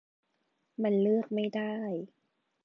[0.83, 1.73] มันเลือกไม่ได้